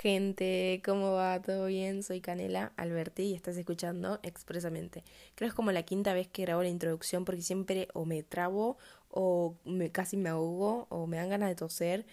gente, 0.00 0.80
¿cómo 0.82 1.12
va? 1.12 1.42
¿Todo 1.42 1.66
bien? 1.66 2.02
Soy 2.02 2.22
Canela 2.22 2.72
Alberti 2.78 3.24
y 3.24 3.34
estás 3.34 3.58
escuchando 3.58 4.18
expresamente. 4.22 5.04
Creo 5.34 5.46
que 5.46 5.50
es 5.50 5.54
como 5.54 5.72
la 5.72 5.82
quinta 5.82 6.14
vez 6.14 6.26
que 6.26 6.42
grabo 6.42 6.62
la 6.62 6.70
introducción 6.70 7.26
porque 7.26 7.42
siempre 7.42 7.86
o 7.92 8.06
me 8.06 8.22
trabo 8.22 8.78
o 9.10 9.56
me, 9.66 9.92
casi 9.92 10.16
me 10.16 10.30
ahogo 10.30 10.86
o 10.88 11.06
me 11.06 11.18
dan 11.18 11.28
ganas 11.28 11.50
de 11.50 11.54
toser 11.54 12.06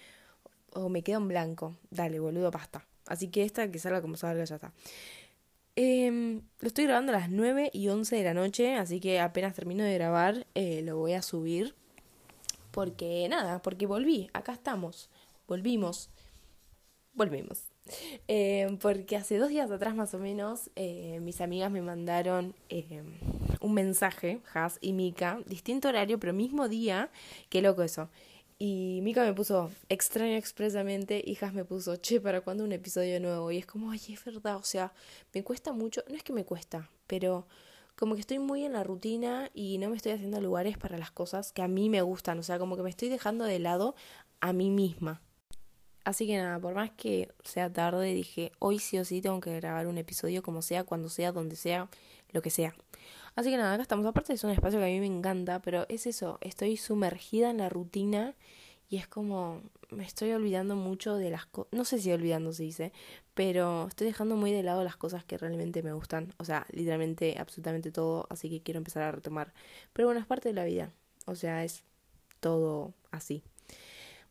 o 0.74 0.90
me 0.90 1.02
quedo 1.02 1.20
en 1.20 1.30
blanco. 1.30 1.78
Dale, 1.90 2.20
boludo, 2.20 2.52
pasta. 2.52 2.86
Así 3.06 3.30
que 3.30 3.44
esta 3.44 3.72
que 3.72 3.80
salga 3.80 4.02
como 4.02 4.18
salga 4.18 4.44
ya 4.44 4.56
está. 4.56 4.74
Em, 5.78 6.42
lo 6.60 6.68
estoy 6.68 6.84
grabando 6.84 7.14
a 7.14 7.20
las 7.20 7.30
9 7.30 7.70
y 7.72 7.88
11 7.88 8.18
de 8.18 8.24
la 8.24 8.34
noche, 8.34 8.76
así 8.76 9.00
que 9.00 9.22
apenas 9.22 9.56
termino 9.56 9.86
de 9.86 9.94
grabar 9.94 10.46
eh, 10.56 10.82
lo 10.84 10.98
voy 10.98 11.14
a 11.14 11.22
subir. 11.22 11.74
Porque 12.72 13.28
nada, 13.30 13.62
porque 13.62 13.86
volví, 13.86 14.30
acá 14.34 14.52
estamos, 14.52 15.10
volvimos, 15.48 16.10
volvimos. 17.14 17.77
Eh, 18.28 18.78
porque 18.82 19.16
hace 19.16 19.38
dos 19.38 19.50
días 19.50 19.72
atrás 19.72 19.96
más 19.96 20.14
o 20.14 20.20
menos 20.20 20.70
eh, 20.76 21.20
mis 21.22 21.42
amigas 21.42 21.72
me 21.72 21.82
mandaron 21.82 22.56
eh, 22.70 23.04
un 23.62 23.74
mensaje, 23.74 24.42
Has 24.54 24.78
y 24.82 24.94
Mika, 24.94 25.40
distinto 25.46 25.88
horario, 25.88 26.20
pero 26.20 26.34
mismo 26.34 26.68
día, 26.68 27.10
qué 27.50 27.62
loco 27.62 27.84
eso. 27.84 28.10
Y 28.60 29.02
Mika 29.04 29.24
me 29.24 29.34
puso 29.34 29.70
extraño 29.88 30.36
expresamente 30.36 31.22
y 31.24 31.38
Has 31.40 31.54
me 31.54 31.64
puso, 31.64 31.96
che, 31.98 32.20
¿para 32.20 32.42
cuándo 32.42 32.64
un 32.64 32.72
episodio 32.72 33.20
nuevo? 33.20 33.52
Y 33.52 33.58
es 33.58 33.66
como, 33.68 33.92
ay, 33.92 34.02
es 34.10 34.26
verdad, 34.26 34.58
o 34.58 34.64
sea, 34.64 34.94
me 35.34 35.44
cuesta 35.44 35.74
mucho, 35.74 36.04
no 36.10 36.16
es 36.16 36.24
que 36.24 36.34
me 36.34 36.44
cuesta, 36.44 36.90
pero 37.06 37.48
como 37.96 38.16
que 38.16 38.22
estoy 38.22 38.40
muy 38.40 38.64
en 38.64 38.74
la 38.74 38.84
rutina 38.84 39.50
y 39.54 39.78
no 39.78 39.90
me 39.90 39.96
estoy 39.96 40.12
haciendo 40.12 40.40
lugares 40.42 40.78
para 40.78 40.98
las 40.98 41.12
cosas 41.12 41.52
que 41.52 41.62
a 41.62 41.68
mí 41.68 41.90
me 41.90 42.02
gustan, 42.02 42.40
o 42.40 42.44
sea, 42.44 42.60
como 42.60 42.76
que 42.76 42.84
me 42.84 42.90
estoy 42.90 43.10
dejando 43.10 43.46
de 43.46 43.60
lado 43.60 43.96
a 44.40 44.54
mí 44.54 44.70
misma. 44.70 45.22
Así 46.08 46.26
que 46.26 46.38
nada, 46.38 46.58
por 46.58 46.74
más 46.74 46.90
que 46.92 47.34
sea 47.44 47.70
tarde, 47.70 48.14
dije, 48.14 48.54
hoy 48.60 48.80
sí 48.80 48.98
o 48.98 49.04
sí 49.04 49.20
tengo 49.22 49.42
que 49.42 49.54
grabar 49.60 49.88
un 49.88 49.98
episodio 49.98 50.42
como 50.42 50.62
sea, 50.62 50.86
cuando 50.86 51.10
sea, 51.10 51.34
donde 51.34 51.58
sea, 51.58 51.90
lo 52.32 52.42
que 52.42 52.50
sea. 52.50 52.74
Así 53.36 53.50
que 53.50 53.58
nada, 53.58 53.74
acá 53.74 53.82
estamos. 53.82 54.06
Aparte 54.06 54.32
es 54.32 54.42
un 54.46 54.52
espacio 54.52 54.80
que 54.80 54.86
a 54.86 54.88
mí 54.88 55.02
me 55.02 55.06
encanta, 55.06 55.62
pero 55.62 55.86
es 55.90 56.08
eso, 56.08 56.38
estoy 56.40 56.78
sumergida 56.78 57.50
en 57.50 57.58
la 57.58 57.68
rutina 57.68 58.36
y 58.90 58.96
es 58.96 59.06
como 59.10 59.62
me 59.90 60.06
estoy 60.06 60.32
olvidando 60.32 60.78
mucho 60.78 61.16
de 61.16 61.30
las 61.30 61.46
cosas, 61.46 61.74
no 61.74 61.84
sé 61.84 62.00
si 62.00 62.10
olvidando 62.14 62.54
se 62.54 62.64
dice, 62.64 62.94
pero 63.34 63.90
estoy 63.90 64.08
dejando 64.08 64.38
muy 64.38 64.54
de 64.54 64.64
lado 64.64 64.86
las 64.86 64.96
cosas 64.96 65.26
que 65.26 65.38
realmente 65.38 65.84
me 65.84 65.92
gustan, 65.92 66.34
o 66.38 66.46
sea, 66.46 66.66
literalmente 66.72 67.36
absolutamente 67.38 67.92
todo, 67.92 68.28
así 68.30 68.50
que 68.50 68.62
quiero 68.62 68.78
empezar 68.78 69.04
a 69.04 69.12
retomar. 69.12 69.54
Pero 69.92 70.08
bueno, 70.08 70.22
es 70.22 70.26
parte 70.26 70.48
de 70.48 70.56
la 70.56 70.64
vida, 70.64 70.94
o 71.26 71.36
sea, 71.36 71.66
es 71.66 71.84
todo 72.40 72.94
así. 73.12 73.44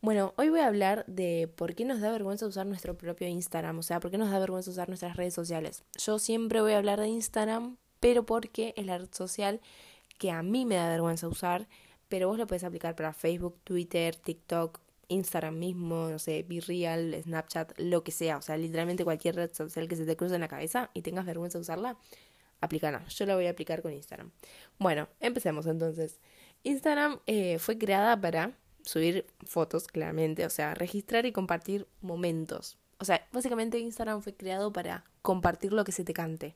Bueno, 0.07 0.35
hoy 0.37 0.51
voy 0.51 0.61
a 0.61 0.69
hablar 0.69 1.05
de 1.09 1.51
por 1.57 1.75
qué 1.75 1.85
nos 1.85 2.01
da 2.01 2.13
vergüenza 2.13 2.47
usar 2.47 2.65
nuestro 2.65 2.97
propio 2.97 3.27
Instagram, 3.27 3.81
o 3.81 3.83
sea, 3.83 3.99
por 3.99 4.13
qué 4.13 4.19
nos 4.19 4.31
da 4.31 4.39
vergüenza 4.39 4.71
usar 4.71 4.87
nuestras 4.87 5.17
redes 5.17 5.35
sociales. 5.35 5.83
Yo 5.99 6.21
siempre 6.21 6.61
voy 6.61 6.75
a 6.75 6.79
hablar 6.79 7.01
de 7.01 7.09
Instagram, 7.09 7.77
pero 7.99 8.25
porque 8.25 8.73
es 8.77 8.87
la 8.87 8.99
red 8.99 9.09
social 9.11 9.61
que 10.17 10.31
a 10.31 10.45
mí 10.45 10.65
me 10.65 10.77
da 10.77 10.89
vergüenza 10.89 11.27
usar, 11.27 11.67
pero 12.09 12.29
vos 12.29 12.39
lo 12.39 12.47
puedes 12.47 12.63
aplicar 12.63 12.95
para 12.95 13.13
Facebook, 13.13 13.59
Twitter, 13.65 14.15
TikTok, 14.15 14.79
Instagram 15.09 15.59
mismo, 15.59 16.09
no 16.09 16.21
sé, 16.21 16.45
BeReal, 16.49 17.21
Snapchat, 17.25 17.73
lo 17.79 18.05
que 18.05 18.13
sea, 18.13 18.37
o 18.37 18.43
sea, 18.43 18.57
literalmente 18.57 19.03
cualquier 19.03 19.35
red 19.35 19.53
social 19.53 19.89
que 19.89 19.97
se 19.97 20.07
te 20.07 20.17
cruce 20.17 20.37
en 20.37 20.41
la 20.41 20.47
cabeza 20.47 20.89
y 20.95 21.03
tengas 21.03 21.27
vergüenza 21.27 21.59
de 21.59 21.63
usarla, 21.63 21.99
aplícala. 22.61 23.05
Yo 23.09 23.27
la 23.27 23.35
voy 23.35 23.47
a 23.47 23.51
aplicar 23.51 23.83
con 23.83 23.93
Instagram. 23.93 24.31
Bueno, 24.79 25.09
empecemos 25.19 25.67
entonces. 25.67 26.21
Instagram 26.63 27.19
eh, 27.27 27.59
fue 27.59 27.77
creada 27.77 28.21
para 28.21 28.53
subir 28.87 29.27
fotos, 29.45 29.89
claramente, 29.89 30.47
o 30.47 30.51
sea, 30.51 30.75
registrar 30.75 31.27
y 31.27 31.33
compartir 31.33 31.87
momentos. 32.01 32.79
O 32.99 33.05
sea, 33.05 33.29
básicamente 33.33 33.79
Instagram 33.79 34.23
fue 34.23 34.35
creado 34.35 34.73
para 34.73 35.05
compartir 35.23 35.73
lo 35.73 35.85
que 35.85 35.93
se 35.93 36.05
te 36.05 36.15
cante. 36.15 36.55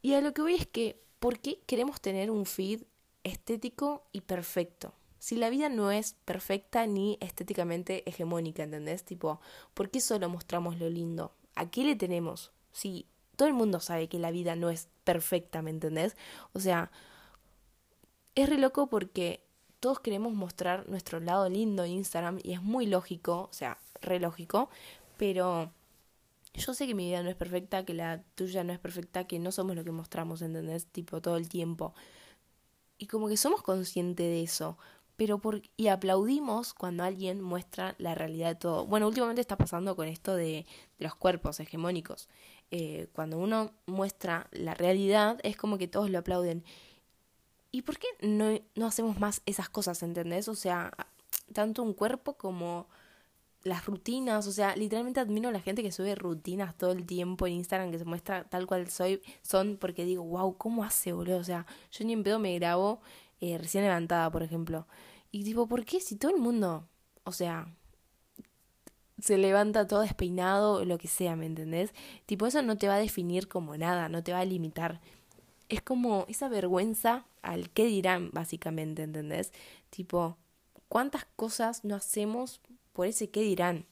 Y 0.00 0.14
a 0.14 0.20
lo 0.20 0.32
que 0.32 0.42
voy 0.42 0.54
es 0.54 0.66
que, 0.66 1.02
¿por 1.18 1.40
qué 1.40 1.60
queremos 1.66 2.00
tener 2.00 2.30
un 2.30 2.46
feed 2.46 2.84
estético 3.24 4.06
y 4.12 4.22
perfecto? 4.22 4.94
Si 5.18 5.36
la 5.36 5.50
vida 5.50 5.68
no 5.68 5.90
es 5.90 6.14
perfecta 6.24 6.86
ni 6.86 7.18
estéticamente 7.20 8.08
hegemónica, 8.08 8.62
¿entendés? 8.62 9.04
Tipo, 9.04 9.40
¿por 9.72 9.90
qué 9.90 10.00
solo 10.00 10.28
mostramos 10.28 10.78
lo 10.78 10.88
lindo? 10.88 11.34
¿A 11.54 11.70
qué 11.70 11.82
le 11.82 11.96
tenemos? 11.96 12.52
Si 12.72 13.06
todo 13.34 13.48
el 13.48 13.54
mundo 13.54 13.80
sabe 13.80 14.08
que 14.08 14.18
la 14.18 14.30
vida 14.30 14.54
no 14.54 14.70
es 14.70 14.88
perfecta, 15.02 15.60
¿me 15.60 15.70
entendés? 15.70 16.16
O 16.52 16.60
sea, 16.60 16.92
es 18.34 18.48
re 18.48 18.58
loco 18.58 18.88
porque 18.88 19.43
todos 19.84 20.00
queremos 20.00 20.32
mostrar 20.32 20.88
nuestro 20.88 21.20
lado 21.20 21.46
lindo 21.50 21.84
en 21.84 21.90
Instagram 21.90 22.38
y 22.42 22.54
es 22.54 22.62
muy 22.62 22.86
lógico, 22.86 23.50
o 23.50 23.52
sea, 23.52 23.76
re 24.00 24.18
lógico, 24.18 24.70
pero 25.18 25.70
yo 26.54 26.72
sé 26.72 26.86
que 26.86 26.94
mi 26.94 27.08
vida 27.08 27.22
no 27.22 27.28
es 27.28 27.36
perfecta, 27.36 27.84
que 27.84 27.92
la 27.92 28.22
tuya 28.34 28.64
no 28.64 28.72
es 28.72 28.78
perfecta, 28.78 29.26
que 29.26 29.38
no 29.38 29.52
somos 29.52 29.76
lo 29.76 29.84
que 29.84 29.90
mostramos, 29.90 30.40
¿entendés? 30.40 30.86
Tipo 30.86 31.20
todo 31.20 31.36
el 31.36 31.50
tiempo. 31.50 31.92
Y 32.96 33.08
como 33.08 33.28
que 33.28 33.36
somos 33.36 33.60
conscientes 33.60 34.24
de 34.24 34.42
eso, 34.42 34.78
pero 35.16 35.36
por 35.36 35.60
y 35.76 35.88
aplaudimos 35.88 36.72
cuando 36.72 37.04
alguien 37.04 37.42
muestra 37.42 37.94
la 37.98 38.14
realidad 38.14 38.48
de 38.48 38.54
todo. 38.54 38.86
Bueno, 38.86 39.06
últimamente 39.06 39.42
está 39.42 39.58
pasando 39.58 39.96
con 39.96 40.08
esto 40.08 40.34
de, 40.34 40.64
los 40.98 41.14
cuerpos 41.14 41.60
hegemónicos. 41.60 42.30
Eh, 42.70 43.08
cuando 43.12 43.36
uno 43.36 43.72
muestra 43.84 44.48
la 44.50 44.72
realidad 44.72 45.40
es 45.42 45.58
como 45.58 45.76
que 45.76 45.88
todos 45.88 46.08
lo 46.08 46.20
aplauden. 46.20 46.64
¿Y 47.74 47.82
por 47.82 47.98
qué 47.98 48.06
no, 48.22 48.56
no 48.76 48.86
hacemos 48.86 49.18
más 49.18 49.42
esas 49.46 49.68
cosas, 49.68 50.00
entendés? 50.04 50.46
O 50.46 50.54
sea, 50.54 50.92
tanto 51.52 51.82
un 51.82 51.92
cuerpo 51.92 52.34
como 52.34 52.86
las 53.64 53.84
rutinas, 53.84 54.46
o 54.46 54.52
sea, 54.52 54.76
literalmente 54.76 55.18
admiro 55.18 55.48
a 55.48 55.52
la 55.52 55.58
gente 55.58 55.82
que 55.82 55.90
sube 55.90 56.14
rutinas 56.14 56.78
todo 56.78 56.92
el 56.92 57.04
tiempo 57.04 57.48
en 57.48 57.54
Instagram, 57.54 57.90
que 57.90 57.98
se 57.98 58.04
muestra 58.04 58.44
tal 58.44 58.68
cual 58.68 58.88
soy, 58.90 59.22
son 59.42 59.76
porque 59.76 60.04
digo, 60.04 60.22
wow, 60.22 60.56
¿cómo 60.56 60.84
hace, 60.84 61.12
boludo? 61.12 61.38
O 61.38 61.42
sea, 61.42 61.66
yo 61.90 62.04
ni 62.04 62.12
en 62.12 62.22
pedo 62.22 62.38
me 62.38 62.54
grabo 62.54 63.00
eh, 63.40 63.58
recién 63.58 63.82
levantada, 63.82 64.30
por 64.30 64.44
ejemplo. 64.44 64.86
Y 65.32 65.42
tipo, 65.42 65.66
¿por 65.66 65.84
qué 65.84 65.98
si 65.98 66.14
todo 66.14 66.30
el 66.30 66.40
mundo, 66.40 66.86
o 67.24 67.32
sea, 67.32 67.66
se 69.18 69.36
levanta 69.36 69.88
todo 69.88 70.02
despeinado, 70.02 70.84
lo 70.84 70.96
que 70.96 71.08
sea, 71.08 71.34
¿me 71.34 71.46
entendés? 71.46 71.92
Tipo, 72.26 72.46
eso 72.46 72.62
no 72.62 72.78
te 72.78 72.86
va 72.86 72.94
a 72.94 72.98
definir 72.98 73.48
como 73.48 73.76
nada, 73.76 74.08
no 74.08 74.22
te 74.22 74.32
va 74.32 74.38
a 74.38 74.44
limitar. 74.44 75.00
Es 75.68 75.82
como 75.82 76.24
esa 76.28 76.48
vergüenza 76.48 77.26
al 77.44 77.70
qué 77.70 77.86
dirán, 77.86 78.30
básicamente, 78.32 79.02
¿entendés? 79.02 79.52
Tipo, 79.90 80.38
¿cuántas 80.88 81.26
cosas 81.36 81.84
no 81.84 81.94
hacemos 81.94 82.60
por 82.92 83.06
ese 83.06 83.30
qué 83.30 83.42
dirán? 83.42 83.86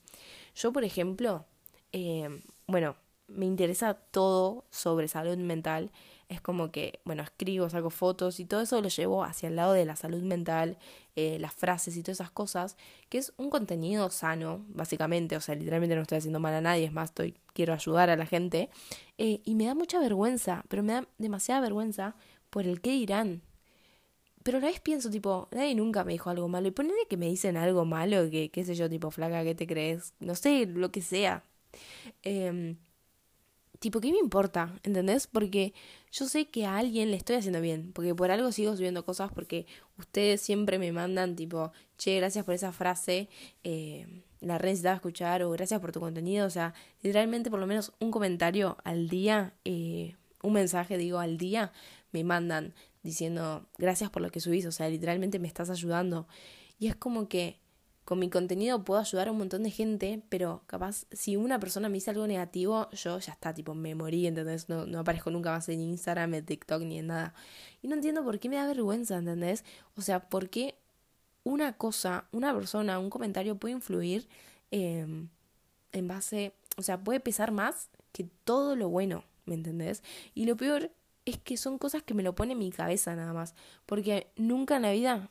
Yo, 0.55 0.73
por 0.73 0.83
ejemplo, 0.83 1.45
eh, 1.91 2.41
bueno, 2.67 2.95
me 3.27 3.45
interesa 3.45 3.95
todo 3.95 4.65
sobre 4.69 5.07
salud 5.07 5.37
mental. 5.37 5.91
Es 6.29 6.41
como 6.41 6.71
que, 6.71 6.99
bueno, 7.05 7.21
escribo, 7.21 7.69
saco 7.69 7.89
fotos 7.89 8.39
y 8.39 8.45
todo 8.45 8.61
eso 8.61 8.81
lo 8.81 8.89
llevo 8.89 9.23
hacia 9.23 9.49
el 9.49 9.55
lado 9.55 9.73
de 9.73 9.85
la 9.85 9.95
salud 9.95 10.21
mental, 10.23 10.77
eh, 11.15 11.37
las 11.39 11.53
frases 11.53 11.95
y 11.95 12.01
todas 12.01 12.17
esas 12.17 12.31
cosas, 12.31 12.75
que 13.09 13.17
es 13.19 13.33
un 13.37 13.49
contenido 13.49 14.09
sano, 14.09 14.65
básicamente. 14.69 15.35
O 15.35 15.41
sea, 15.41 15.55
literalmente 15.55 15.95
no 15.95 16.01
estoy 16.01 16.17
haciendo 16.19 16.39
mal 16.39 16.53
a 16.53 16.61
nadie, 16.61 16.85
es 16.85 16.93
más, 16.93 17.09
estoy, 17.09 17.35
quiero 17.53 17.73
ayudar 17.73 18.09
a 18.09 18.15
la 18.15 18.25
gente. 18.25 18.69
Eh, 19.17 19.41
y 19.45 19.55
me 19.55 19.65
da 19.65 19.75
mucha 19.75 19.99
vergüenza, 19.99 20.63
pero 20.69 20.81
me 20.83 20.93
da 20.93 21.07
demasiada 21.17 21.61
vergüenza 21.61 22.15
por 22.53 22.67
el 22.67 22.81
qué 22.81 22.91
dirán. 22.91 23.41
Pero 24.43 24.59
a 24.59 24.61
la 24.61 24.67
vez 24.67 24.79
pienso, 24.79 25.09
tipo, 25.09 25.47
nadie 25.51 25.73
nunca 25.73 26.03
me 26.03 26.13
dijo 26.13 26.29
algo 26.29 26.47
malo. 26.47 26.67
Y 26.67 26.71
ponele 26.71 27.07
que 27.09 27.17
me 27.17 27.27
dicen 27.27 27.57
algo 27.57 27.83
malo, 27.83 28.29
que 28.29 28.51
qué 28.51 28.63
sé 28.63 28.75
yo, 28.75 28.87
tipo, 28.89 29.09
flaca, 29.09 29.43
¿qué 29.43 29.55
te 29.55 29.65
crees? 29.65 30.13
No 30.19 30.35
sé, 30.35 30.67
lo 30.67 30.91
que 30.91 31.01
sea. 31.01 31.43
Eh, 32.21 32.75
tipo, 33.79 33.99
¿qué 34.01 34.11
me 34.11 34.19
importa? 34.19 34.79
¿Entendés? 34.83 35.25
Porque 35.27 35.73
yo 36.11 36.27
sé 36.27 36.45
que 36.49 36.65
a 36.65 36.77
alguien 36.77 37.09
le 37.09 37.17
estoy 37.17 37.37
haciendo 37.37 37.59
bien. 37.59 37.91
Porque 37.93 38.13
por 38.13 38.29
algo 38.29 38.51
sigo 38.51 38.75
subiendo 38.77 39.03
cosas. 39.03 39.31
Porque 39.33 39.65
ustedes 39.97 40.41
siempre 40.41 40.77
me 40.77 40.91
mandan, 40.91 41.35
tipo, 41.35 41.71
che, 41.97 42.17
gracias 42.17 42.45
por 42.45 42.53
esa 42.53 42.71
frase. 42.71 43.29
Eh, 43.63 44.05
la 44.41 44.59
red 44.59 44.71
necesitaba 44.71 44.97
escuchar. 44.97 45.41
O 45.43 45.49
gracias 45.51 45.79
por 45.81 45.91
tu 45.91 45.99
contenido. 46.01 46.45
O 46.45 46.51
sea, 46.51 46.75
literalmente 47.01 47.49
por 47.49 47.59
lo 47.59 47.65
menos 47.67 47.93
un 47.99 48.11
comentario 48.11 48.77
al 48.83 49.09
día. 49.09 49.53
Eh, 49.65 50.15
un 50.43 50.53
mensaje, 50.53 50.97
digo, 50.97 51.17
al 51.17 51.37
día 51.37 51.71
me 52.11 52.23
mandan 52.23 52.75
diciendo 53.01 53.65
gracias 53.77 54.09
por 54.09 54.21
lo 54.21 54.29
que 54.29 54.39
subís, 54.39 54.65
o 54.65 54.71
sea, 54.71 54.87
literalmente 54.89 55.39
me 55.39 55.47
estás 55.47 55.69
ayudando. 55.69 56.27
Y 56.79 56.87
es 56.87 56.95
como 56.95 57.27
que 57.27 57.59
con 58.05 58.19
mi 58.19 58.29
contenido 58.29 58.83
puedo 58.83 58.99
ayudar 58.99 59.29
a 59.29 59.31
un 59.31 59.37
montón 59.37 59.63
de 59.63 59.71
gente, 59.71 60.21
pero 60.29 60.63
capaz 60.67 61.05
si 61.11 61.37
una 61.37 61.59
persona 61.59 61.87
me 61.87 61.95
dice 61.95 62.11
algo 62.11 62.27
negativo, 62.27 62.89
yo 62.91 63.17
ya 63.19 63.31
está, 63.31 63.53
tipo, 63.53 63.73
me 63.73 63.95
morí, 63.95 64.27
¿entendés? 64.27 64.67
No, 64.67 64.85
no 64.85 64.99
aparezco 64.99 65.31
nunca 65.31 65.51
más 65.51 65.69
en 65.69 65.79
Instagram, 65.79 66.33
en 66.33 66.45
TikTok 66.45 66.81
ni 66.83 66.99
en 66.99 67.07
nada. 67.07 67.33
Y 67.81 67.87
no 67.87 67.95
entiendo 67.95 68.23
por 68.23 68.39
qué 68.39 68.49
me 68.49 68.57
da 68.57 68.67
vergüenza, 68.67 69.17
¿entendés? 69.17 69.63
O 69.95 70.01
sea, 70.01 70.29
por 70.29 70.49
qué 70.49 70.75
una 71.43 71.77
cosa, 71.77 72.27
una 72.31 72.53
persona, 72.53 72.99
un 72.99 73.09
comentario 73.09 73.57
puede 73.57 73.73
influir 73.73 74.27
eh, 74.71 75.05
en 75.91 76.07
base, 76.07 76.53
o 76.77 76.81
sea, 76.81 77.01
puede 77.01 77.19
pesar 77.19 77.51
más 77.51 77.89
que 78.11 78.25
todo 78.43 78.75
lo 78.75 78.89
bueno, 78.89 79.23
¿me 79.45 79.55
entendés? 79.55 80.03
Y 80.33 80.45
lo 80.45 80.55
peor 80.55 80.91
es 81.25 81.37
que 81.37 81.57
son 81.57 81.77
cosas 81.77 82.03
que 82.03 82.13
me 82.13 82.23
lo 82.23 82.35
pone 82.35 82.53
en 82.53 82.59
mi 82.59 82.71
cabeza 82.71 83.15
nada 83.15 83.33
más. 83.33 83.55
Porque 83.85 84.27
nunca 84.35 84.75
en 84.75 84.81
la 84.83 84.91
vida, 84.91 85.29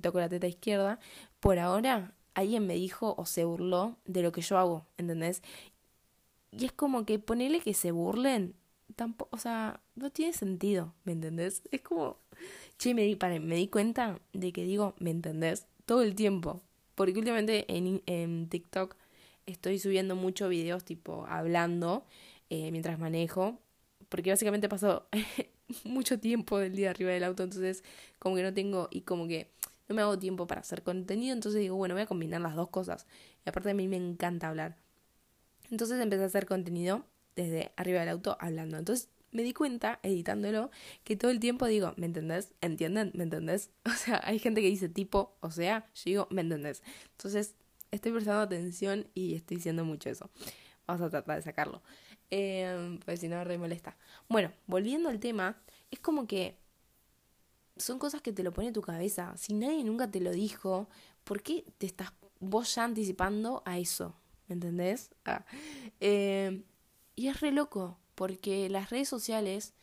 toco 0.00 0.18
la 0.18 0.28
teta 0.28 0.46
izquierda, 0.46 0.98
por 1.40 1.58
ahora 1.58 2.14
alguien 2.34 2.66
me 2.66 2.74
dijo 2.74 3.14
o 3.16 3.26
se 3.26 3.44
burló 3.44 3.96
de 4.06 4.22
lo 4.22 4.32
que 4.32 4.40
yo 4.40 4.58
hago, 4.58 4.86
¿entendés? 4.98 5.42
Y 6.52 6.64
es 6.64 6.72
como 6.72 7.04
que 7.04 7.18
ponerle 7.18 7.60
que 7.60 7.74
se 7.74 7.92
burlen, 7.92 8.54
tampoco, 8.96 9.36
o 9.36 9.38
sea, 9.38 9.80
no 9.94 10.10
tiene 10.10 10.32
sentido, 10.32 10.94
¿me 11.04 11.12
entendés? 11.12 11.62
Es 11.70 11.80
como, 11.80 12.18
che, 12.78 12.94
me 12.94 13.02
di, 13.02 13.16
me 13.40 13.54
di 13.54 13.68
cuenta 13.68 14.18
de 14.32 14.52
que 14.52 14.64
digo, 14.64 14.94
¿me 14.98 15.10
entendés? 15.10 15.66
Todo 15.86 16.02
el 16.02 16.14
tiempo. 16.14 16.62
Porque 16.94 17.18
últimamente 17.18 17.64
en, 17.74 18.02
en 18.06 18.48
TikTok 18.48 18.96
estoy 19.46 19.78
subiendo 19.78 20.16
muchos 20.16 20.50
videos 20.50 20.84
tipo 20.84 21.24
hablando 21.26 22.04
eh, 22.50 22.70
mientras 22.70 22.98
manejo. 22.98 23.58
Porque 24.08 24.30
básicamente 24.30 24.68
paso 24.68 25.06
mucho 25.84 26.18
tiempo 26.20 26.58
del 26.58 26.74
día 26.76 26.90
arriba 26.90 27.12
del 27.12 27.24
auto, 27.24 27.44
entonces 27.44 27.84
como 28.18 28.36
que 28.36 28.42
no 28.42 28.52
tengo 28.52 28.88
y 28.90 29.02
como 29.02 29.26
que 29.28 29.50
no 29.88 29.94
me 29.96 30.02
hago 30.02 30.18
tiempo 30.18 30.46
para 30.46 30.60
hacer 30.60 30.82
contenido, 30.82 31.34
entonces 31.34 31.60
digo, 31.60 31.76
bueno, 31.76 31.94
voy 31.94 32.02
a 32.02 32.06
combinar 32.06 32.40
las 32.40 32.54
dos 32.54 32.68
cosas. 32.68 33.06
Y 33.44 33.48
aparte 33.48 33.70
a 33.70 33.74
mí 33.74 33.88
me 33.88 33.96
encanta 33.96 34.48
hablar. 34.48 34.76
Entonces 35.70 36.00
empecé 36.00 36.22
a 36.22 36.26
hacer 36.26 36.46
contenido 36.46 37.04
desde 37.36 37.72
arriba 37.76 38.00
del 38.00 38.10
auto 38.10 38.36
hablando. 38.40 38.78
Entonces 38.78 39.08
me 39.32 39.42
di 39.42 39.52
cuenta, 39.52 40.00
editándolo, 40.02 40.70
que 41.04 41.16
todo 41.16 41.30
el 41.30 41.40
tiempo 41.40 41.66
digo, 41.66 41.94
¿me 41.96 42.06
entendés? 42.06 42.52
¿Entienden? 42.60 43.12
¿Me 43.14 43.24
entendés? 43.24 43.70
O 43.84 43.90
sea, 43.90 44.20
hay 44.24 44.38
gente 44.38 44.60
que 44.60 44.68
dice 44.68 44.88
tipo, 44.88 45.36
o 45.40 45.50
sea, 45.50 45.86
yo 45.94 46.02
digo, 46.04 46.28
¿me 46.30 46.40
entendés? 46.40 46.82
Entonces 47.12 47.54
estoy 47.90 48.12
prestando 48.12 48.42
atención 48.42 49.06
y 49.14 49.34
estoy 49.34 49.58
diciendo 49.58 49.84
mucho 49.84 50.10
eso. 50.10 50.30
Vamos 50.86 51.02
a 51.02 51.10
tratar 51.10 51.36
de 51.36 51.42
sacarlo. 51.42 51.82
Eh, 52.30 52.98
pues 53.04 53.20
si 53.20 53.28
no, 53.28 53.44
me 53.44 53.58
molesta. 53.58 53.96
Bueno, 54.28 54.52
volviendo 54.66 55.08
al 55.08 55.20
tema, 55.20 55.60
es 55.90 55.98
como 55.98 56.26
que 56.26 56.56
son 57.76 57.98
cosas 57.98 58.22
que 58.22 58.32
te 58.32 58.42
lo 58.42 58.52
pone 58.52 58.72
tu 58.72 58.82
cabeza. 58.82 59.36
Si 59.36 59.54
nadie 59.54 59.82
nunca 59.84 60.10
te 60.10 60.20
lo 60.20 60.30
dijo, 60.30 60.88
¿por 61.24 61.42
qué 61.42 61.64
te 61.78 61.86
estás 61.86 62.12
vos 62.38 62.74
ya 62.74 62.84
anticipando 62.84 63.62
a 63.64 63.78
eso? 63.78 64.14
¿Me 64.48 64.54
entendés? 64.54 65.10
Ah. 65.24 65.44
Eh, 66.00 66.62
y 67.16 67.28
es 67.28 67.40
re 67.40 67.52
loco, 67.52 67.98
porque 68.14 68.68
las 68.68 68.90
redes 68.90 69.08
sociales 69.08 69.74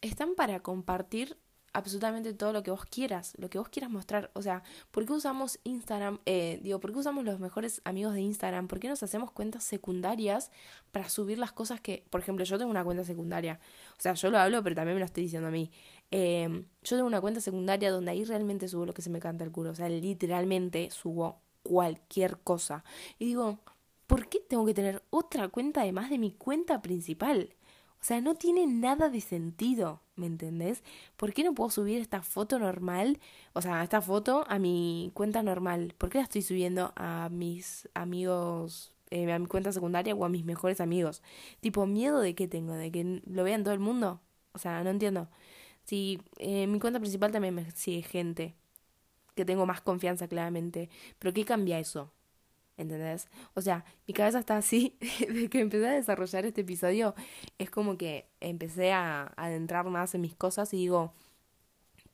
están 0.00 0.34
para 0.34 0.60
compartir 0.60 1.36
absolutamente 1.72 2.32
todo 2.34 2.52
lo 2.52 2.62
que 2.62 2.70
vos 2.70 2.84
quieras, 2.84 3.34
lo 3.38 3.48
que 3.50 3.58
vos 3.58 3.68
quieras 3.68 3.90
mostrar. 3.90 4.30
O 4.34 4.42
sea, 4.42 4.62
¿por 4.90 5.06
qué 5.06 5.12
usamos 5.12 5.58
Instagram? 5.64 6.18
Eh, 6.26 6.60
digo, 6.62 6.80
¿por 6.80 6.92
qué 6.92 6.98
usamos 6.98 7.24
los 7.24 7.40
mejores 7.40 7.80
amigos 7.84 8.14
de 8.14 8.20
Instagram? 8.20 8.68
¿Por 8.68 8.80
qué 8.80 8.88
nos 8.88 9.02
hacemos 9.02 9.30
cuentas 9.30 9.64
secundarias 9.64 10.50
para 10.92 11.08
subir 11.08 11.38
las 11.38 11.52
cosas 11.52 11.80
que, 11.80 12.04
por 12.10 12.20
ejemplo, 12.20 12.44
yo 12.44 12.58
tengo 12.58 12.70
una 12.70 12.84
cuenta 12.84 13.04
secundaria? 13.04 13.60
O 13.92 14.00
sea, 14.00 14.14
yo 14.14 14.30
lo 14.30 14.38
hablo, 14.38 14.62
pero 14.62 14.76
también 14.76 14.96
me 14.96 15.00
lo 15.00 15.06
estoy 15.06 15.24
diciendo 15.24 15.48
a 15.48 15.52
mí. 15.52 15.70
Eh, 16.10 16.64
yo 16.82 16.96
tengo 16.96 17.06
una 17.06 17.20
cuenta 17.20 17.40
secundaria 17.40 17.90
donde 17.90 18.10
ahí 18.10 18.24
realmente 18.24 18.68
subo 18.68 18.86
lo 18.86 18.94
que 18.94 19.02
se 19.02 19.10
me 19.10 19.20
canta 19.20 19.44
el 19.44 19.52
culo. 19.52 19.70
O 19.70 19.74
sea, 19.74 19.88
literalmente 19.88 20.90
subo 20.90 21.40
cualquier 21.62 22.38
cosa. 22.38 22.84
Y 23.18 23.26
digo, 23.26 23.60
¿por 24.06 24.28
qué 24.28 24.40
tengo 24.40 24.66
que 24.66 24.74
tener 24.74 25.02
otra 25.10 25.48
cuenta 25.48 25.82
además 25.82 26.10
de 26.10 26.18
mi 26.18 26.32
cuenta 26.32 26.82
principal? 26.82 27.54
O 28.00 28.04
sea, 28.04 28.20
no 28.20 28.34
tiene 28.34 28.66
nada 28.66 29.10
de 29.10 29.20
sentido, 29.20 30.00
¿me 30.16 30.26
entendés? 30.26 30.82
¿Por 31.16 31.34
qué 31.34 31.44
no 31.44 31.54
puedo 31.54 31.70
subir 31.70 31.98
esta 32.00 32.22
foto 32.22 32.58
normal? 32.58 33.20
O 33.52 33.60
sea, 33.60 33.82
esta 33.82 34.00
foto 34.00 34.44
a 34.48 34.58
mi 34.58 35.10
cuenta 35.14 35.42
normal. 35.42 35.94
¿Por 35.98 36.08
qué 36.10 36.18
la 36.18 36.24
estoy 36.24 36.40
subiendo 36.42 36.92
a 36.96 37.28
mis 37.30 37.88
amigos, 37.94 38.94
eh, 39.10 39.30
a 39.30 39.38
mi 39.38 39.46
cuenta 39.46 39.72
secundaria 39.72 40.14
o 40.14 40.24
a 40.24 40.30
mis 40.30 40.44
mejores 40.46 40.80
amigos? 40.80 41.22
Tipo, 41.60 41.86
miedo 41.86 42.20
de 42.20 42.34
qué 42.34 42.48
tengo, 42.48 42.72
de 42.74 42.90
que 42.90 43.22
lo 43.26 43.44
vean 43.44 43.64
todo 43.64 43.74
el 43.74 43.80
mundo. 43.80 44.20
O 44.52 44.58
sea, 44.58 44.82
no 44.82 44.90
entiendo. 44.90 45.28
Si 45.84 46.20
eh, 46.38 46.66
mi 46.66 46.80
cuenta 46.80 47.00
principal 47.00 47.32
también 47.32 47.54
me 47.54 47.70
sigue 47.72 48.02
gente, 48.02 48.56
que 49.34 49.44
tengo 49.44 49.66
más 49.66 49.80
confianza 49.82 50.28
claramente. 50.28 50.90
Pero 51.18 51.32
¿qué 51.34 51.44
cambia 51.44 51.78
eso? 51.80 52.12
¿Entendés? 52.80 53.28
O 53.54 53.60
sea, 53.60 53.84
mi 54.06 54.14
cabeza 54.14 54.38
está 54.38 54.56
así, 54.56 54.96
de 55.28 55.48
que 55.48 55.60
empecé 55.60 55.88
a 55.88 55.92
desarrollar 55.92 56.46
este 56.46 56.62
episodio, 56.62 57.14
es 57.58 57.70
como 57.70 57.96
que 57.96 58.26
empecé 58.40 58.92
a 58.92 59.32
adentrar 59.36 59.86
más 59.86 60.14
en 60.14 60.22
mis 60.22 60.34
cosas 60.34 60.72
y 60.74 60.78
digo, 60.78 61.12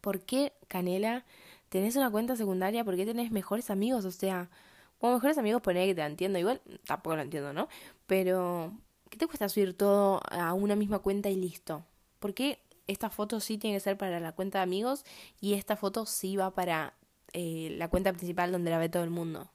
¿por 0.01 0.21
qué, 0.21 0.53
Canela, 0.69 1.25
tenés 1.69 1.97
una 1.97 2.11
cuenta 2.11 2.37
secundaria? 2.37 2.85
¿Por 2.85 2.97
qué 2.97 3.07
tenés 3.07 3.31
mejores 3.31 3.71
amigos? 3.71 4.05
O 4.05 4.11
sea, 4.11 4.51
como 4.99 5.15
mejores 5.15 5.39
amigos 5.39 5.63
poner 5.63 5.89
que 5.89 5.95
te 5.95 6.03
entiendo, 6.03 6.39
igual 6.39 6.61
tampoco 6.87 7.17
lo 7.17 7.23
entiendo, 7.23 7.53
¿no? 7.53 7.69
Pero, 8.07 8.73
¿qué 9.11 9.19
te 9.19 9.27
cuesta 9.27 9.49
subir 9.49 9.77
todo 9.77 10.21
a 10.31 10.53
una 10.55 10.77
misma 10.77 10.99
cuenta 11.01 11.29
y 11.29 11.37
listo? 11.37 11.85
¿Por 12.19 12.35
qué 12.35 12.61
esta 12.87 13.11
foto 13.11 13.41
sí 13.41 13.59
tiene 13.59 13.77
que 13.77 13.81
ser 13.81 13.97
para 13.97 14.21
la 14.21 14.33
cuenta 14.33 14.59
de 14.59 14.65
amigos 14.65 15.05
y 15.41 15.55
esta 15.55 15.77
foto 15.77 16.07
sí 16.07 16.37
va 16.37 16.53
para 16.55 16.95
eh, 17.33 17.75
la 17.79 17.89
cuenta 17.89 18.13
principal 18.13 18.53
donde 18.53 18.71
la 18.71 18.79
ve 18.79 18.89
todo 18.89 19.05
el 19.05 19.11
mundo? 19.11 19.51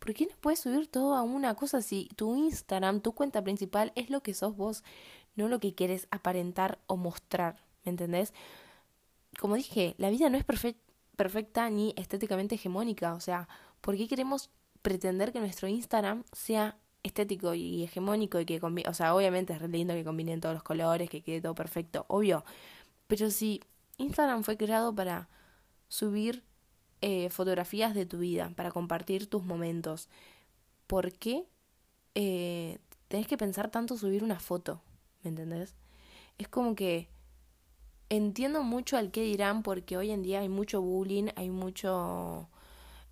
¿Por 0.00 0.14
qué 0.14 0.26
no 0.26 0.34
puedes 0.40 0.60
subir 0.60 0.88
todo 0.88 1.14
a 1.14 1.22
una 1.22 1.54
cosa 1.54 1.82
si 1.82 2.08
tu 2.16 2.34
Instagram, 2.34 3.00
tu 3.00 3.12
cuenta 3.12 3.44
principal 3.44 3.92
es 3.94 4.10
lo 4.10 4.22
que 4.22 4.34
sos 4.34 4.56
vos, 4.56 4.82
no 5.36 5.46
lo 5.46 5.60
que 5.60 5.74
quieres 5.74 6.08
aparentar 6.10 6.80
o 6.86 6.96
mostrar? 6.96 7.62
¿Me 7.84 7.90
entendés? 7.90 8.32
Como 9.38 9.54
dije, 9.54 9.94
la 9.98 10.10
vida 10.10 10.28
no 10.28 10.38
es 10.38 10.44
perfecta 10.44 11.70
ni 11.70 11.94
estéticamente 11.96 12.56
hegemónica. 12.56 13.14
O 13.14 13.20
sea, 13.20 13.48
¿por 13.80 13.96
qué 13.96 14.08
queremos 14.08 14.50
pretender 14.82 15.32
que 15.32 15.40
nuestro 15.40 15.68
Instagram 15.68 16.24
sea 16.32 16.78
estético 17.02 17.54
y 17.54 17.84
hegemónico 17.84 18.40
y 18.40 18.46
que 18.46 18.60
o 18.60 18.94
sea, 18.94 19.14
obviamente 19.14 19.52
es 19.52 19.60
re 19.60 19.68
lindo 19.68 19.94
que 19.94 20.04
combinen 20.04 20.40
todos 20.40 20.54
los 20.54 20.62
colores, 20.62 21.08
que 21.08 21.22
quede 21.22 21.40
todo 21.40 21.54
perfecto, 21.54 22.04
obvio. 22.08 22.44
Pero 23.06 23.30
si 23.30 23.60
Instagram 23.98 24.44
fue 24.44 24.56
creado 24.56 24.94
para 24.94 25.28
subir 25.88 26.42
eh, 27.02 27.30
fotografías 27.30 27.94
de 27.94 28.06
tu 28.06 28.18
vida, 28.18 28.52
para 28.56 28.70
compartir 28.70 29.28
tus 29.28 29.44
momentos. 29.44 30.08
¿Por 30.86 31.12
qué 31.12 31.46
eh, 32.14 32.78
tenés 33.08 33.26
que 33.26 33.36
pensar 33.36 33.70
tanto 33.70 33.96
subir 33.96 34.22
una 34.22 34.40
foto? 34.40 34.82
¿Me 35.22 35.30
entendés? 35.30 35.76
Es 36.38 36.48
como 36.48 36.74
que 36.74 37.08
entiendo 38.08 38.62
mucho 38.62 38.96
al 38.96 39.10
que 39.10 39.22
dirán 39.22 39.62
porque 39.62 39.96
hoy 39.96 40.10
en 40.10 40.22
día 40.22 40.40
hay 40.40 40.48
mucho 40.48 40.82
bullying, 40.82 41.28
hay 41.36 41.50
mucho... 41.50 42.48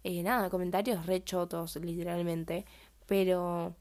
Eh, 0.05 0.23
nada, 0.23 0.49
comentarios 0.49 1.07
rechotos, 1.07 1.77
literalmente, 1.77 2.65
pero 3.07 3.75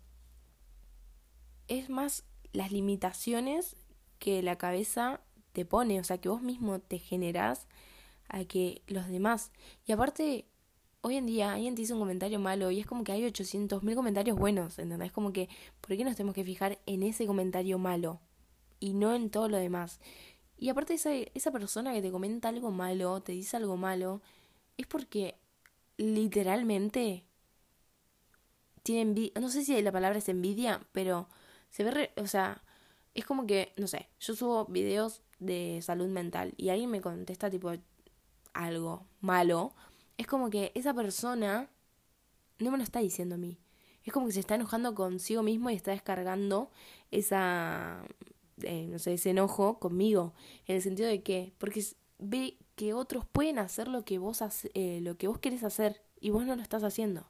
es 1.67 1.89
más 1.89 2.23
las 2.53 2.71
limitaciones 2.71 3.75
que 4.19 4.41
la 4.41 4.57
cabeza 4.57 5.21
te 5.51 5.63
pone, 5.65 5.99
o 5.99 6.03
sea, 6.03 6.17
que 6.17 6.29
vos 6.29 6.41
mismo 6.41 6.79
te 6.79 6.97
generás 6.97 7.67
a 8.29 8.45
que 8.45 8.81
los 8.87 9.07
demás. 9.07 9.51
Y 9.85 9.91
aparte, 9.91 10.45
hoy 11.01 11.17
en 11.17 11.25
día 11.25 11.53
alguien 11.53 11.75
te 11.75 11.81
hizo 11.81 11.93
un 11.93 12.01
comentario 12.01 12.39
malo 12.39 12.71
y 12.71 12.79
es 12.79 12.85
como 12.85 13.03
que 13.03 13.11
hay 13.11 13.25
800 13.25 13.83
mil 13.83 13.95
comentarios 13.95 14.37
buenos, 14.37 14.79
¿entendés? 14.79 15.07
Es 15.07 15.13
como 15.13 15.33
que, 15.33 15.49
¿por 15.81 15.95
qué 15.95 16.03
nos 16.03 16.15
tenemos 16.15 16.35
que 16.35 16.43
fijar 16.43 16.79
en 16.85 17.03
ese 17.03 17.25
comentario 17.25 17.77
malo 17.79 18.19
y 18.79 18.93
no 18.93 19.13
en 19.13 19.29
todo 19.29 19.49
lo 19.49 19.57
demás? 19.57 19.99
Y 20.57 20.69
aparte 20.69 20.95
esa, 20.95 21.13
esa 21.13 21.51
persona 21.51 21.93
que 21.93 22.01
te 22.01 22.11
comenta 22.11 22.49
algo 22.49 22.71
malo, 22.71 23.21
te 23.21 23.31
dice 23.31 23.57
algo 23.57 23.77
malo, 23.77 24.21
es 24.77 24.87
porque 24.87 25.35
literalmente 25.97 27.25
tiene 28.83 29.01
envidia, 29.01 29.31
no 29.41 29.49
sé 29.49 29.63
si 29.63 29.81
la 29.81 29.91
palabra 29.91 30.19
es 30.19 30.29
envidia, 30.29 30.81
pero 30.93 31.27
se 31.69 31.83
ve, 31.83 32.11
o 32.17 32.27
sea, 32.27 32.63
es 33.13 33.25
como 33.25 33.45
que, 33.45 33.73
no 33.77 33.87
sé, 33.87 34.09
yo 34.19 34.35
subo 34.35 34.65
videos 34.65 35.21
de 35.39 35.79
salud 35.81 36.07
mental 36.07 36.53
y 36.57 36.69
alguien 36.69 36.89
me 36.89 37.01
contesta 37.01 37.49
tipo, 37.49 37.71
algo 38.65 39.07
malo, 39.21 39.73
es 40.17 40.27
como 40.27 40.49
que 40.49 40.71
esa 40.75 40.93
persona 40.93 41.69
no 42.59 42.71
me 42.71 42.77
lo 42.77 42.83
está 42.83 42.99
diciendo 42.99 43.35
a 43.35 43.37
mí. 43.37 43.59
Es 44.03 44.13
como 44.13 44.27
que 44.27 44.33
se 44.33 44.39
está 44.39 44.55
enojando 44.55 44.95
consigo 44.95 45.43
mismo 45.43 45.69
y 45.69 45.75
está 45.75 45.91
descargando 45.91 46.71
esa, 47.11 48.03
eh, 48.61 48.87
no 48.89 48.99
sé, 48.99 49.13
ese 49.13 49.31
enojo 49.31 49.79
conmigo. 49.79 50.33
En 50.65 50.77
el 50.77 50.81
sentido 50.81 51.09
de 51.09 51.21
que, 51.21 51.53
porque 51.57 51.83
ve 52.17 52.57
que 52.75 52.93
otros 52.93 53.25
pueden 53.25 53.59
hacer 53.59 53.87
lo 53.87 54.05
que 54.05 54.17
vos, 54.17 54.41
hace, 54.41 54.71
eh, 54.73 54.99
lo 55.01 55.17
que 55.17 55.27
vos 55.27 55.39
querés 55.39 55.63
hacer 55.63 56.01
y 56.19 56.29
vos 56.29 56.45
no 56.45 56.55
lo 56.55 56.61
estás 56.61 56.83
haciendo. 56.83 57.27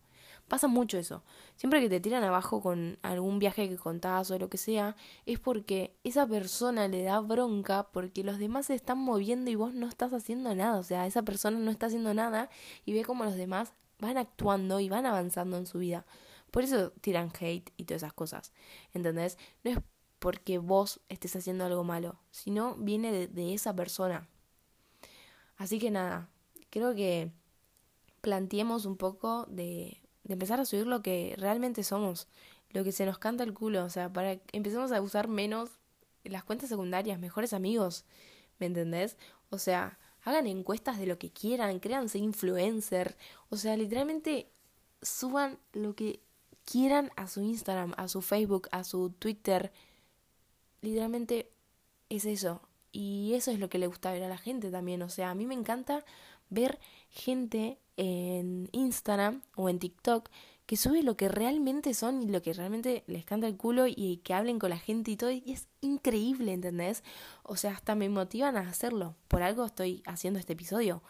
Pasa 0.48 0.68
mucho 0.68 0.98
eso. 0.98 1.24
Siempre 1.56 1.82
que 1.82 1.90
te 1.90 2.00
tiran 2.00 2.24
abajo 2.24 2.62
con 2.62 2.98
algún 3.02 3.38
viaje 3.38 3.68
que 3.68 3.76
contás 3.76 4.32
o 4.32 4.40
lo 4.40 4.50
que 4.50 4.58
sea, 4.58 4.96
es 5.26 5.40
porque 5.40 5.98
esa 6.06 6.26
persona 6.26 6.88
le 6.88 7.04
da 7.04 7.20
bronca 7.20 7.90
porque 7.92 8.24
los 8.24 8.40
demás 8.40 8.68
se 8.68 8.76
están 8.76 8.98
moviendo 8.98 9.52
y 9.52 9.56
vos 9.56 9.74
no 9.74 9.88
estás 9.90 10.14
haciendo 10.14 10.56
nada. 10.56 10.78
O 10.80 10.84
sea, 10.84 11.06
esa 11.06 11.24
persona 11.24 11.60
no 11.60 11.70
está 11.70 11.88
haciendo 11.88 12.14
nada 12.14 12.50
y 12.86 12.94
ve 12.94 13.04
como 13.04 13.26
los 13.26 13.36
demás 13.36 13.74
van 14.00 14.18
actuando 14.18 14.80
y 14.80 14.88
van 14.88 15.06
avanzando 15.06 15.58
en 15.58 15.66
su 15.66 15.80
vida. 15.80 16.06
Por 16.50 16.64
eso 16.64 16.92
tiran 17.02 17.30
hate 17.38 17.74
y 17.76 17.84
todas 17.84 18.04
esas 18.04 18.14
cosas. 18.14 18.54
¿Entendés? 18.94 19.38
No 19.66 19.72
es 19.72 19.80
porque 20.20 20.60
vos 20.60 21.02
estés 21.10 21.36
haciendo 21.36 21.66
algo 21.66 21.84
malo, 21.84 22.20
sino 22.32 22.76
viene 22.76 23.12
de, 23.12 23.28
de 23.28 23.54
esa 23.54 23.76
persona. 23.76 24.30
Así 25.58 25.78
que 25.78 25.92
nada, 25.92 26.30
creo 26.70 26.96
que 26.96 27.32
planteemos 28.22 28.86
un 28.86 28.96
poco 28.96 29.46
de 29.48 30.02
de 30.28 30.34
empezar 30.34 30.60
a 30.60 30.66
subir 30.66 30.86
lo 30.86 31.02
que 31.02 31.36
realmente 31.38 31.84
somos, 31.84 32.28
lo 32.70 32.84
que 32.84 32.92
se 32.92 33.06
nos 33.06 33.18
canta 33.18 33.44
el 33.44 33.54
culo, 33.54 33.86
o 33.86 33.90
sea, 33.90 34.12
para 34.12 34.36
que 34.36 34.58
empecemos 34.58 34.92
a 34.92 35.02
usar 35.02 35.28
menos 35.28 35.72
las 36.24 36.44
cuentas 36.44 36.70
secundarias, 36.70 37.20
mejores 37.20 37.54
amigos, 37.54 38.06
¿me 38.60 38.66
entendés? 38.66 39.18
O 39.50 39.58
sea, 39.58 39.98
hagan 40.24 40.48
encuestas 40.48 41.00
de 41.00 41.06
lo 41.06 41.18
que 41.18 41.32
quieran, 41.32 41.80
créanse 41.80 42.20
influencer, 42.20 43.16
o 43.50 43.56
sea, 43.56 43.78
literalmente 43.78 44.50
suban 45.02 45.58
lo 45.74 45.96
que 45.96 46.20
quieran 46.66 47.12
a 47.16 47.28
su 47.28 47.42
Instagram, 47.42 47.94
a 47.96 48.10
su 48.10 48.22
Facebook, 48.22 48.68
a 48.72 48.84
su 48.84 49.12
Twitter. 49.12 49.72
Literalmente 50.82 51.50
es 52.10 52.26
eso. 52.26 52.62
Y 52.92 53.34
eso 53.36 53.52
es 53.52 53.60
lo 53.60 53.70
que 53.70 53.78
le 53.78 53.88
gusta 53.88 54.12
ver 54.12 54.24
a 54.24 54.30
la 54.30 54.38
gente 54.38 54.70
también. 54.70 55.02
O 55.02 55.10
sea, 55.10 55.30
a 55.30 55.36
mí 55.36 55.46
me 55.46 55.54
encanta 55.54 56.04
ver 56.50 56.80
gente 57.10 57.80
en 57.98 58.70
Instagram 58.72 59.42
o 59.56 59.70
en 59.70 59.80
TikTok 59.80 60.30
que 60.68 60.76
sube 60.76 61.02
lo 61.02 61.16
que 61.16 61.30
realmente 61.30 61.94
son 61.94 62.22
y 62.22 62.28
lo 62.28 62.42
que 62.42 62.52
realmente 62.52 63.04
les 63.08 63.24
canta 63.24 63.48
el 63.48 63.56
culo 63.56 63.86
y 63.88 64.18
que 64.18 64.34
hablen 64.34 64.60
con 64.60 64.70
la 64.70 64.78
gente 64.78 65.12
y 65.12 65.16
todo. 65.16 65.32
Y 65.32 65.44
es 65.48 65.70
increíble, 65.80 66.52
¿entendés? 66.52 67.04
O 67.44 67.56
sea, 67.56 67.72
hasta 67.72 67.96
me 67.96 68.10
motivan 68.10 68.58
a 68.58 68.68
hacerlo. 68.68 69.16
Por 69.30 69.44
algo 69.44 69.66
estoy 69.66 70.04
haciendo 70.06 70.40
este 70.40 70.54
episodio. 70.54 71.02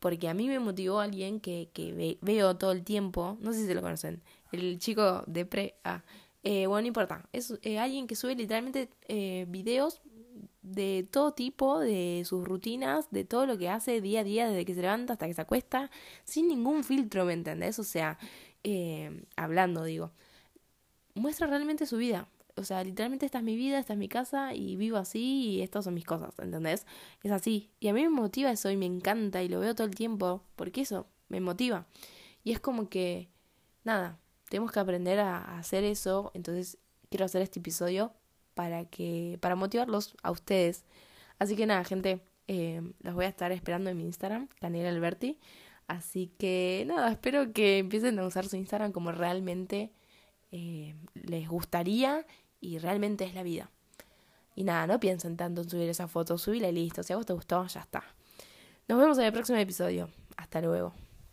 Porque 0.00 0.28
a 0.28 0.34
mí 0.34 0.48
me 0.48 0.58
motivó 0.58 1.00
alguien 1.00 1.38
que, 1.38 1.68
que 1.74 2.18
veo 2.22 2.56
todo 2.56 2.72
el 2.72 2.82
tiempo. 2.82 3.36
No 3.40 3.52
sé 3.52 3.66
si 3.66 3.74
lo 3.74 3.82
conocen. 3.82 4.22
El 4.52 4.78
chico 4.78 5.22
de 5.26 5.44
pre. 5.44 5.74
Ah, 5.84 6.02
eh, 6.42 6.66
bueno, 6.66 6.82
no 6.82 6.88
importa. 6.88 7.28
Es 7.32 7.52
eh, 7.60 7.78
alguien 7.78 8.06
que 8.06 8.16
sube 8.16 8.34
literalmente 8.34 8.88
eh, 9.08 9.44
videos 9.48 10.00
de 10.64 11.06
todo 11.10 11.32
tipo, 11.32 11.78
de 11.78 12.22
sus 12.24 12.44
rutinas, 12.44 13.10
de 13.10 13.24
todo 13.24 13.46
lo 13.46 13.58
que 13.58 13.68
hace 13.68 14.00
día 14.00 14.20
a 14.20 14.24
día, 14.24 14.48
desde 14.48 14.64
que 14.64 14.74
se 14.74 14.80
levanta 14.80 15.12
hasta 15.12 15.26
que 15.26 15.34
se 15.34 15.42
acuesta, 15.42 15.90
sin 16.24 16.48
ningún 16.48 16.84
filtro, 16.84 17.24
¿me 17.26 17.34
entendés? 17.34 17.78
O 17.78 17.84
sea, 17.84 18.18
eh, 18.64 19.24
hablando, 19.36 19.84
digo, 19.84 20.10
muestra 21.14 21.46
realmente 21.46 21.86
su 21.86 21.98
vida. 21.98 22.28
O 22.56 22.64
sea, 22.64 22.82
literalmente 22.82 23.26
esta 23.26 23.38
es 23.38 23.44
mi 23.44 23.56
vida, 23.56 23.78
esta 23.78 23.92
es 23.92 23.98
mi 23.98 24.08
casa 24.08 24.54
y 24.54 24.76
vivo 24.76 24.96
así 24.96 25.50
y 25.50 25.62
estas 25.62 25.84
son 25.84 25.94
mis 25.94 26.04
cosas, 26.04 26.34
¿entendés? 26.38 26.86
Es 27.22 27.30
así. 27.30 27.70
Y 27.78 27.88
a 27.88 27.92
mí 27.92 28.02
me 28.02 28.10
motiva 28.10 28.50
eso 28.50 28.70
y 28.70 28.76
me 28.76 28.86
encanta 28.86 29.42
y 29.42 29.48
lo 29.48 29.60
veo 29.60 29.74
todo 29.74 29.86
el 29.86 29.94
tiempo 29.94 30.42
porque 30.56 30.82
eso 30.82 31.06
me 31.28 31.40
motiva. 31.40 31.86
Y 32.42 32.52
es 32.52 32.60
como 32.60 32.88
que, 32.88 33.28
nada, 33.82 34.18
tenemos 34.48 34.72
que 34.72 34.80
aprender 34.80 35.18
a 35.18 35.58
hacer 35.58 35.84
eso. 35.84 36.30
Entonces 36.34 36.78
quiero 37.10 37.26
hacer 37.26 37.42
este 37.42 37.58
episodio 37.58 38.12
para 38.54 38.84
que 38.86 39.38
para 39.40 39.56
motivarlos 39.56 40.16
a 40.22 40.30
ustedes. 40.30 40.84
Así 41.38 41.56
que 41.56 41.66
nada, 41.66 41.84
gente, 41.84 42.20
eh, 42.48 42.82
los 43.00 43.14
voy 43.14 43.24
a 43.24 43.28
estar 43.28 43.52
esperando 43.52 43.90
en 43.90 43.96
mi 43.96 44.04
Instagram, 44.04 44.48
Daniel 44.60 44.86
Alberti. 44.86 45.38
Así 45.86 46.32
que 46.38 46.84
nada, 46.86 47.10
espero 47.10 47.52
que 47.52 47.78
empiecen 47.78 48.18
a 48.18 48.26
usar 48.26 48.46
su 48.46 48.56
Instagram 48.56 48.92
como 48.92 49.12
realmente 49.12 49.92
eh, 50.50 50.94
les 51.14 51.48
gustaría 51.48 52.26
y 52.60 52.78
realmente 52.78 53.24
es 53.24 53.34
la 53.34 53.42
vida. 53.42 53.70
Y 54.54 54.64
nada, 54.64 54.86
no 54.86 55.00
piensen 55.00 55.36
tanto 55.36 55.62
en 55.62 55.68
subir 55.68 55.88
esa 55.88 56.08
foto, 56.08 56.38
subíla 56.38 56.68
y 56.68 56.72
listo. 56.72 57.02
Si 57.02 57.12
a 57.12 57.16
vos 57.16 57.26
te 57.26 57.32
gustó, 57.32 57.66
ya 57.66 57.80
está. 57.80 58.04
Nos 58.88 58.98
vemos 58.98 59.18
en 59.18 59.24
el 59.24 59.32
próximo 59.32 59.58
episodio. 59.58 60.08
Hasta 60.36 60.60
luego. 60.60 61.03